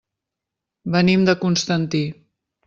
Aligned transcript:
Venim 0.95 1.27
de 1.29 1.37
Constantí. 1.45 2.03